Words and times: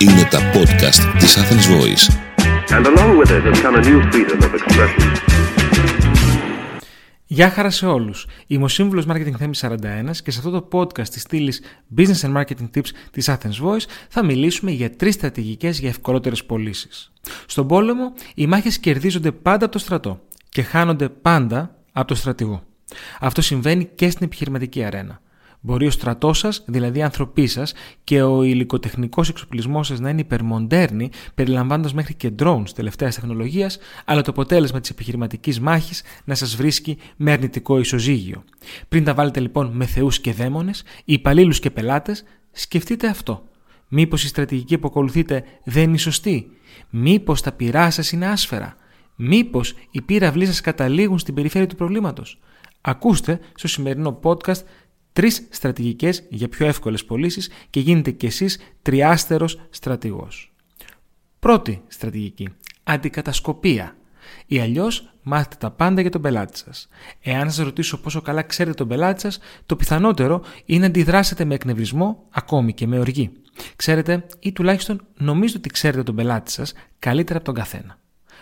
Είναι 0.00 0.28
τα 0.30 0.38
podcast 0.52 1.18
της 1.18 1.38
Athens 1.38 1.66
Voice. 1.74 2.04
And 2.76 2.86
along 2.86 3.18
with 3.18 3.30
it 3.30 3.42
has 3.42 3.60
come 3.62 3.74
a 3.74 3.82
new 3.82 4.00
freedom 4.12 4.40
of 4.42 4.54
expression. 4.54 5.12
Γεια 7.26 7.50
χαρά 7.50 7.70
σε 7.70 7.86
όλους. 7.86 8.26
Είμαι 8.46 8.64
ο 8.64 8.68
σύμβουλος 8.68 9.04
Marketing 9.08 9.34
Θέμη 9.38 9.54
41 9.60 9.76
και 10.22 10.30
σε 10.30 10.38
αυτό 10.38 10.50
το 10.50 10.68
podcast 10.72 11.08
της 11.08 11.22
στήλης 11.22 11.62
Business 11.96 12.20
and 12.20 12.36
Marketing 12.36 12.70
Tips 12.74 12.88
της 13.10 13.30
Athens 13.30 13.64
Voice 13.64 13.84
θα 14.08 14.24
μιλήσουμε 14.24 14.70
για 14.70 14.96
τρεις 14.96 15.14
στρατηγικές 15.14 15.78
για 15.78 15.88
ευκολότερες 15.88 16.44
πωλήσεις. 16.44 17.12
Στον 17.46 17.66
πόλεμο 17.66 18.12
οι 18.34 18.46
μάχες 18.46 18.78
κερδίζονται 18.78 19.32
πάντα 19.32 19.64
από 19.64 19.72
το 19.72 19.78
στρατό 19.78 20.20
και 20.48 20.62
χάνονται 20.62 21.08
πάντα 21.08 21.74
από 21.92 22.06
το 22.06 22.14
στρατηγό. 22.14 22.62
Αυτό 23.20 23.42
συμβαίνει 23.42 23.84
και 23.94 24.10
στην 24.10 24.26
επιχειρηματική 24.26 24.84
αρένα. 24.84 25.20
Μπορεί 25.60 25.86
ο 25.86 25.90
στρατός 25.90 26.38
σας, 26.38 26.62
δηλαδή 26.66 26.98
οι 26.98 27.02
άνθρωποι 27.02 27.46
σας, 27.46 27.72
και 28.04 28.22
ο 28.22 28.42
υλικοτεχνικός 28.42 29.28
εξοπλισμός 29.28 29.86
σας 29.86 30.00
να 30.00 30.10
είναι 30.10 30.20
υπερμοντέρνοι, 30.20 31.10
περιλαμβάνοντας 31.34 31.94
μέχρι 31.94 32.14
και 32.14 32.32
drones 32.38 32.70
τελευταίας 32.74 33.14
τεχνολογίας, 33.14 33.78
αλλά 34.04 34.22
το 34.22 34.30
αποτέλεσμα 34.30 34.80
της 34.80 34.90
επιχειρηματικής 34.90 35.60
μάχης 35.60 36.02
να 36.24 36.34
σας 36.34 36.56
βρίσκει 36.56 36.98
με 37.16 37.32
αρνητικό 37.32 37.78
ισοζύγιο. 37.78 38.44
Πριν 38.88 39.04
τα 39.04 39.14
βάλετε 39.14 39.40
λοιπόν 39.40 39.70
με 39.72 39.86
θεούς 39.86 40.20
και 40.20 40.32
δαίμονες, 40.32 40.82
υπαλλήλους 41.04 41.60
και 41.60 41.70
πελάτες, 41.70 42.24
σκεφτείτε 42.52 43.08
αυτό. 43.08 43.42
Μήπως 43.88 44.24
η 44.24 44.28
στρατηγική 44.28 44.78
που 44.78 44.86
ακολουθείτε 44.86 45.44
δεν 45.64 45.82
είναι 45.82 45.98
σωστή; 45.98 46.50
Μήπως 46.90 47.42
τα 47.42 47.52
πυρά 47.52 47.90
σας 47.90 48.12
είναι 48.12 48.26
άσφαιρα; 48.26 48.76
Μήπως 49.16 49.74
οι 49.90 50.02
πύραυλοι 50.02 50.46
σας 50.46 50.60
καταλήγουν 50.60 51.18
στην 51.18 51.34
περιφέρεια 51.34 51.68
του 51.68 51.76
προβλήματος; 51.76 52.38
Ακούστε 52.80 53.40
στο 53.54 53.68
σημερινό 53.68 54.20
podcast 54.22 54.62
τρεις 55.12 55.46
στρατηγικές 55.50 56.24
για 56.28 56.48
πιο 56.48 56.66
εύκολες 56.66 57.04
πωλήσεις 57.04 57.50
και 57.70 57.80
γίνετε 57.80 58.10
κι 58.10 58.26
εσείς 58.26 58.58
τριάστερος 58.82 59.60
στρατηγός. 59.70 60.52
Πρώτη 61.38 61.82
στρατηγική. 61.86 62.48
Αντικατασκοπία. 62.82 63.96
Ή 64.46 64.60
αλλιώς 64.60 65.12
μάθετε 65.22 65.56
τα 65.58 65.70
πάντα 65.70 66.00
για 66.00 66.10
τον 66.10 66.20
πελάτη 66.20 66.58
σας. 66.58 66.88
Εάν 67.20 67.50
σας 67.50 67.64
ρωτήσω 67.64 68.00
πόσο 68.00 68.20
καλά 68.20 68.42
ξέρετε 68.42 68.76
τον 68.76 68.88
πελάτη 68.88 69.20
σας, 69.20 69.38
το 69.66 69.76
πιθανότερο 69.76 70.42
είναι 70.64 70.80
να 70.80 70.86
αντιδράσετε 70.86 71.44
με 71.44 71.54
εκνευρισμό, 71.54 72.24
ακόμη 72.30 72.72
και 72.72 72.86
με 72.86 72.98
οργή. 72.98 73.32
Ξέρετε, 73.76 74.26
ή 74.38 74.52
τουλάχιστον 74.52 75.06
νομίζετε 75.14 75.58
ότι 75.58 75.68
ξέρετε 75.68 76.02
τον 76.02 76.14
πελάτη 76.14 76.50
σας 76.50 76.72
καλύτερα 76.98 77.38
από 77.38 77.46
τον 77.46 77.54
καθένα. 77.54 77.98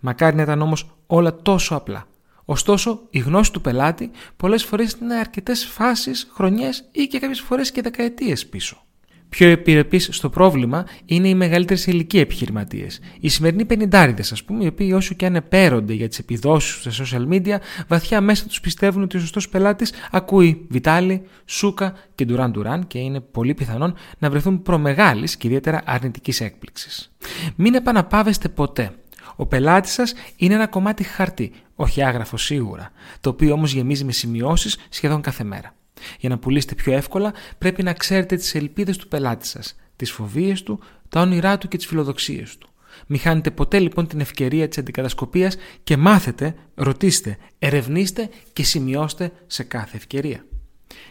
Μακάρι 0.00 0.36
να 0.36 0.42
ήταν 0.42 0.62
όμως 0.62 0.96
όλα 1.06 1.36
τόσο 1.36 1.74
απλά. 1.74 2.06
Ωστόσο, 2.50 3.00
η 3.10 3.18
γνώση 3.18 3.52
του 3.52 3.60
πελάτη 3.60 4.10
πολλές 4.36 4.64
φορές 4.64 4.96
είναι 5.02 5.14
αρκετές 5.14 5.64
φάσεις, 5.64 6.30
χρονιές 6.32 6.88
ή 6.92 7.06
και 7.06 7.18
κάποιες 7.18 7.40
φορές 7.40 7.70
και 7.70 7.82
δεκαετίες 7.82 8.46
πίσω. 8.46 8.82
Πιο 9.28 9.48
επιρρεπεί 9.48 9.98
στο 9.98 10.30
πρόβλημα 10.30 10.86
είναι 11.04 11.28
οι 11.28 11.34
μεγαλύτερες 11.34 11.86
ηλικία 11.86 12.20
επιχειρηματίες. 12.20 13.00
Οι 13.20 13.28
σημερινοί 13.28 13.64
πενιντάριδες, 13.64 14.32
ας 14.32 14.44
πούμε, 14.44 14.64
οι 14.64 14.66
οποίοι 14.66 14.92
όσο 14.94 15.14
και 15.14 15.26
αν 15.26 15.34
επέρονται 15.34 15.92
για 15.92 16.08
τις 16.08 16.18
επιδόσεις 16.18 16.80
τους 16.80 16.94
στα 16.94 17.04
social 17.04 17.28
media, 17.32 17.56
βαθιά 17.88 18.20
μέσα 18.20 18.46
τους 18.46 18.60
πιστεύουν 18.60 19.02
ότι 19.02 19.16
ο 19.16 19.20
σωστός 19.20 19.48
πελάτης 19.48 19.92
ακούει 20.10 20.66
Βιτάλη, 20.70 21.22
Σούκα 21.44 21.94
και 22.14 22.24
Ντουράν 22.24 22.50
Ντουράν 22.50 22.86
και 22.86 22.98
είναι 22.98 23.20
πολύ 23.20 23.54
πιθανόν 23.54 23.94
να 24.18 24.30
βρεθούν 24.30 24.62
προμεγάλης 24.62 25.36
και 25.36 25.46
ιδιαίτερα 25.46 25.82
αρνητικής 25.84 26.40
έκπληξης. 26.40 27.12
Μην 27.56 27.74
επαναπάβεστε 27.74 28.48
ποτέ 28.48 28.92
ο 29.36 29.46
πελάτης 29.46 29.92
σας 29.92 30.12
είναι 30.36 30.54
ένα 30.54 30.66
κομμάτι 30.66 31.02
χαρτί, 31.02 31.52
όχι 31.74 32.02
άγραφο 32.02 32.36
σίγουρα, 32.36 32.90
το 33.20 33.30
οποίο 33.30 33.52
όμως 33.52 33.72
γεμίζει 33.72 34.04
με 34.04 34.12
σημειώσεις 34.12 34.78
σχεδόν 34.88 35.20
κάθε 35.20 35.44
μέρα. 35.44 35.74
Για 36.18 36.28
να 36.28 36.38
πουλήσετε 36.38 36.74
πιο 36.74 36.92
εύκολα, 36.92 37.32
πρέπει 37.58 37.82
να 37.82 37.92
ξέρετε 37.92 38.36
τις 38.36 38.54
ελπίδες 38.54 38.96
του 38.96 39.08
πελάτη 39.08 39.46
σας, 39.46 39.76
τις 39.96 40.10
φοβίες 40.10 40.62
του, 40.62 40.80
τα 41.08 41.20
όνειρά 41.20 41.58
του 41.58 41.68
και 41.68 41.76
τις 41.76 41.86
φιλοδοξίες 41.86 42.58
του. 42.58 42.68
Μην 43.06 43.20
χάνετε 43.20 43.50
ποτέ 43.50 43.78
λοιπόν 43.78 44.06
την 44.06 44.20
ευκαιρία 44.20 44.68
της 44.68 44.78
αντικατασκοπίας 44.78 45.56
και 45.84 45.96
μάθετε, 45.96 46.54
ρωτήστε, 46.74 47.36
ερευνήστε 47.58 48.28
και 48.52 48.62
σημειώστε 48.62 49.32
σε 49.46 49.62
κάθε 49.62 49.96
ευκαιρία. 49.96 50.44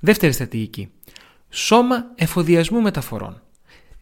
Δεύτερη 0.00 0.32
στρατηγική. 0.32 0.90
Σώμα 1.48 2.12
εφοδιασμού 2.14 2.80
μεταφορών. 2.80 3.42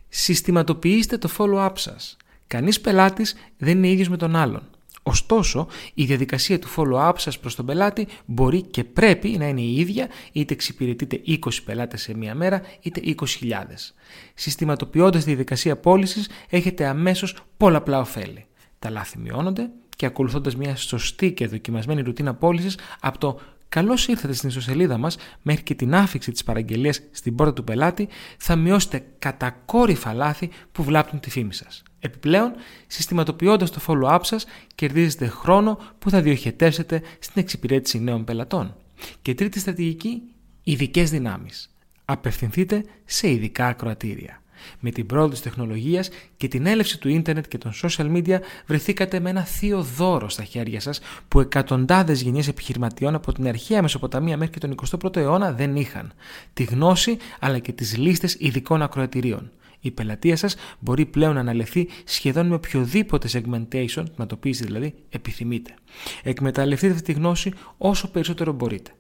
Συστηματοποιήστε 0.09 1.19
το 1.19 1.31
follow-up 1.39 1.73
σας. 1.75 2.17
Κανείς 2.49 2.81
πελάτης 2.81 3.35
δεν 3.59 3.77
είναι 3.77 3.89
ίδιος 3.89 4.09
με 4.09 4.17
τον 4.17 4.37
άλλον. 4.37 4.63
Ωστόσο, 5.03 5.67
η 5.95 6.05
διαδικασία 6.05 6.59
του 6.59 6.69
follow-up 6.77 7.13
σας 7.17 7.39
προς 7.39 7.55
τον 7.55 7.67
πελάτη 7.67 8.07
μπορεί 8.25 8.63
και 8.63 8.85
πρέπει 8.85 9.29
να 9.29 9.49
είναι 9.49 9.61
η 9.61 9.77
ίδια, 9.77 10.09
είτε 10.33 10.55
εξυπηρετείτε 10.55 11.21
20 11.27 11.37
πελάτες 11.65 12.03
σε 12.03 12.17
μία 12.17 12.35
μέρα, 12.35 12.63
είτε 12.81 13.01
20.000. 13.05 13.95
Συστηματοποιώντας 14.35 15.23
τη 15.23 15.29
διαδικασία 15.29 15.77
πώλησης, 15.77 16.29
έχετε 16.49 16.87
αμέσως 16.87 17.37
πολλαπλά 17.57 18.01
ωφέλη. 18.01 18.47
Τα 18.79 18.91
λάθη 18.91 19.19
μειώνονται 19.19 19.71
και 19.97 20.07
ακολουθώντας 20.07 20.57
μια 20.57 20.77
σωστή 20.77 21.33
και 21.33 21.47
δοκιμασμένη 21.47 22.01
ρουτίνα 22.01 22.35
πώλησης 22.35 22.79
από 23.01 23.19
το 23.19 23.41
Καλώς 23.69 24.09
ήρθατε 24.09 24.33
στην 24.33 24.49
ιστοσελίδα 24.49 24.99
μας 24.99 25.17
μέχρι 25.43 25.63
και 25.63 25.75
την 25.75 25.95
άφηξη 25.95 26.33
της 26.33 26.45
παραγγελίας 26.45 27.01
στην 27.11 27.35
πόρτα 27.35 27.53
του 27.53 27.65
πελάτη, 27.65 28.09
θα 28.39 28.57
μειώσετε 28.57 29.07
κατακόρυφα 29.19 30.13
λάθη 30.13 30.51
που 30.73 30.83
βλάπτουν 30.83 31.21
τη 31.21 31.31
φήμη 31.31 31.55
σας. 31.55 31.83
Επιπλέον, 32.01 32.53
συστηματοποιώντας 32.87 33.71
το 33.71 33.81
follow-up 33.87 34.21
σας, 34.23 34.47
κερδίζετε 34.75 35.27
χρόνο 35.27 35.79
που 35.99 36.11
θα 36.11 36.21
διοχετεύσετε 36.21 37.03
στην 37.19 37.43
εξυπηρέτηση 37.43 37.99
νέων 37.99 38.25
πελατών. 38.25 38.77
Και 39.23 39.35
τρίτη 39.35 39.59
στρατηγική, 39.59 40.23
ειδικές 40.63 41.11
δυνάμεις. 41.11 41.75
Απευθυνθείτε 42.05 42.85
σε 43.05 43.31
ειδικά 43.31 43.67
ακροατήρια. 43.67 44.43
Με 44.81 44.91
την 44.91 45.07
πρόοδο 45.07 45.29
της 45.29 45.41
τεχνολογίας 45.41 46.11
και 46.37 46.49
την 46.49 46.67
έλευση 46.67 46.99
του 46.99 47.09
ίντερνετ 47.09 47.47
και 47.49 47.59
των 47.59 47.73
social 47.83 48.17
media 48.17 48.39
βρεθήκατε 48.67 49.21
με 49.21 49.31
ένα 49.31 49.45
θείο 49.45 49.83
δώρο 49.83 50.29
στα 50.29 50.45
χέρια 50.45 50.81
σας 50.81 51.01
που 51.29 51.41
εκατοντάδες 51.41 52.21
γενιές 52.21 52.49
επιχειρηματιών 52.49 53.15
από 53.15 53.33
την 53.33 53.49
αρχαία 53.49 53.83
Μεσοποταμία 53.83 54.37
μέχρι 54.37 54.59
και 54.59 54.67
τον 54.67 54.75
21ο 55.05 55.17
αιώνα 55.17 55.53
δεν 55.53 55.77
είχαν. 55.77 56.13
Τη 56.55 56.65
γνώση 56.65 57.17
αλλά 57.39 57.59
και 57.59 57.73
τις 57.73 57.97
λίστες 57.97 58.37
ειδικών 58.39 58.83
ακροατηρίων. 58.83 59.51
Η 59.81 59.91
πελατεία 59.91 60.37
σας 60.37 60.57
μπορεί 60.79 61.07
πλέον 61.07 61.35
να 61.35 61.41
αναλυθεί 61.41 61.89
σχεδόν 62.05 62.47
με 62.47 62.55
οποιοδήποτε 62.55 63.29
segmentation, 63.33 64.05
να 64.17 64.27
το 64.27 64.37
πείσει 64.37 64.65
δηλαδή, 64.65 64.95
επιθυμείτε. 65.09 65.75
Εκμεταλλευτείτε 66.23 66.93
αυτή 66.93 67.05
τη 67.05 67.13
γνώση 67.13 67.53
όσο 67.79 68.11
περισσότερο 68.11 68.53
μπορείτε. 68.53 68.91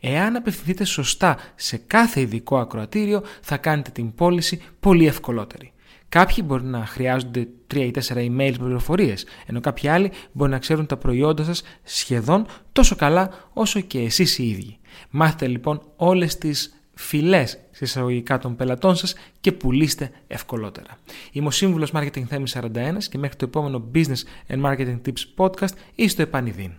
Εάν 0.00 0.36
απευθυνθείτε 0.36 0.84
σωστά 0.84 1.38
σε 1.54 1.76
κάθε 1.76 2.20
ειδικό 2.20 2.58
ακροατήριο, 2.58 3.22
θα 3.40 3.56
κάνετε 3.56 3.90
την 3.90 4.14
πώληση 4.14 4.62
πολύ 4.80 5.06
ευκολότερη. 5.06 5.72
Κάποιοι 6.08 6.44
μπορεί 6.46 6.64
να 6.64 6.86
χρειάζονται 6.86 7.48
3 7.74 7.76
ή 7.76 7.90
4 8.08 8.16
email 8.16 8.54
πληροφορίες, 8.58 9.26
ενώ 9.46 9.60
κάποιοι 9.60 9.88
άλλοι 9.88 10.10
μπορεί 10.32 10.50
να 10.50 10.58
ξέρουν 10.58 10.86
τα 10.86 10.96
προϊόντα 10.96 11.44
σας 11.44 11.62
σχεδόν 11.82 12.46
τόσο 12.72 12.96
καλά 12.96 13.30
όσο 13.52 13.80
και 13.80 14.00
εσείς 14.00 14.38
οι 14.38 14.48
ίδιοι. 14.48 14.78
Μάθετε 15.10 15.46
λοιπόν 15.46 15.82
όλες 15.96 16.38
τις 16.38 16.73
φυλές 16.94 17.58
εισαγωγικά 17.78 18.38
των 18.38 18.56
πελατών 18.56 18.96
σας 18.96 19.14
και 19.40 19.52
πουλήστε 19.52 20.10
ευκολότερα. 20.26 20.98
Είμαι 21.32 21.46
ο 21.46 21.50
Σύμβουλος 21.50 21.92
Marketing 21.94 22.22
Θέμης 22.28 22.56
41 22.60 22.68
και 23.10 23.18
μέχρι 23.18 23.36
το 23.36 23.44
επόμενο 23.44 23.90
Business 23.94 24.48
and 24.48 24.62
Marketing 24.62 25.00
Tips 25.06 25.44
podcast 25.44 25.72
είστε 25.94 26.22
επανειδήν. 26.22 26.70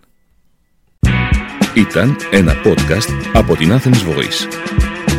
Ήταν 1.76 2.16
ένα 2.31 2.53
podcast 2.64 3.30
από 3.34 3.56
την 3.56 3.72
Athens 3.72 4.09
Voice. 4.09 4.48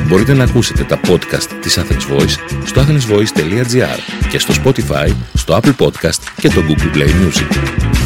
Μπορείτε 0.09 0.35
να 0.35 0.45
ακούσετε 0.45 0.85
τα 0.85 1.01
podcast 1.01 1.49
της 1.61 1.79
Athens 1.79 2.17
Voice 2.17 2.65
στο 2.65 2.81
athensvoice.gr 2.81 4.29
και 4.31 4.39
στο 4.39 4.55
Spotify, 4.63 5.13
στο 5.35 5.59
Apple 5.63 5.77
Podcast 5.77 6.21
και 6.37 6.49
το 6.49 6.61
Google 6.69 6.97
Play 6.97 7.09
Music. 7.09 8.06